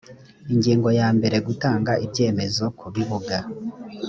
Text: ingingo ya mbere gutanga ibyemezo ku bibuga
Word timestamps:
ingingo 0.53 0.87
ya 0.99 1.07
mbere 1.17 1.37
gutanga 1.47 1.91
ibyemezo 2.05 2.63
ku 2.77 2.85
bibuga 2.93 3.37